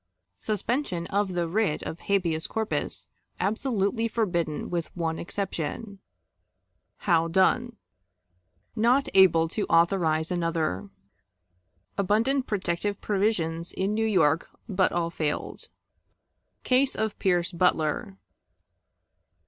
Suspension 0.37 1.05
of 1.11 1.33
the 1.33 1.47
Writ 1.47 1.83
of 1.83 1.99
Habeas 1.99 2.47
Corpus 2.47 3.07
absolutely 3.39 4.07
forbidden 4.07 4.71
with 4.71 4.89
One 4.97 5.19
Exception. 5.19 5.99
How 6.97 7.27
done. 7.27 7.75
Not 8.75 9.09
able 9.13 9.47
to 9.49 9.67
authorize 9.67 10.31
another. 10.31 10.89
Abundant 11.99 12.47
Protective 12.47 12.99
Provisions 12.99 13.71
in 13.73 13.93
New 13.93 14.07
York, 14.07 14.49
but 14.67 14.91
all 14.91 15.11
failed. 15.11 15.69
Case 16.63 16.95
of 16.95 17.19
Pierce 17.19 17.51
Butler. 17.51 18.17